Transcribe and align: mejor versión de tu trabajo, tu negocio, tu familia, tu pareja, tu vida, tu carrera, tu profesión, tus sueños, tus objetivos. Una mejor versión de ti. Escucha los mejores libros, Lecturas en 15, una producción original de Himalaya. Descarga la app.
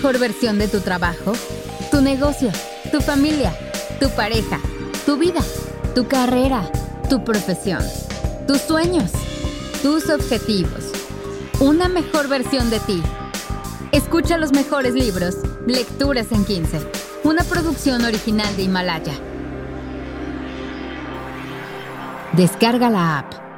mejor 0.00 0.18
versión 0.18 0.58
de 0.58 0.66
tu 0.66 0.80
trabajo, 0.80 1.34
tu 1.90 2.00
negocio, 2.00 2.50
tu 2.90 3.02
familia, 3.02 3.52
tu 4.00 4.08
pareja, 4.08 4.58
tu 5.04 5.18
vida, 5.18 5.42
tu 5.94 6.08
carrera, 6.08 6.62
tu 7.10 7.22
profesión, 7.22 7.82
tus 8.46 8.62
sueños, 8.62 9.10
tus 9.82 10.08
objetivos. 10.08 10.84
Una 11.60 11.90
mejor 11.90 12.28
versión 12.28 12.70
de 12.70 12.80
ti. 12.80 13.02
Escucha 13.92 14.38
los 14.38 14.52
mejores 14.52 14.94
libros, 14.94 15.36
Lecturas 15.66 16.32
en 16.32 16.46
15, 16.46 16.80
una 17.24 17.44
producción 17.44 18.02
original 18.02 18.56
de 18.56 18.62
Himalaya. 18.62 19.12
Descarga 22.32 22.88
la 22.88 23.18
app. 23.18 23.49